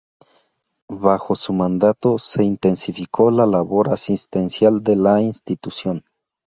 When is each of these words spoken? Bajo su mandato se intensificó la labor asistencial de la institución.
Bajo 1.03 1.35
su 1.35 1.53
mandato 1.53 2.17
se 2.17 2.43
intensificó 2.43 3.29
la 3.29 3.45
labor 3.45 3.89
asistencial 3.93 4.81
de 4.81 4.95
la 4.95 5.21
institución. 5.21 6.03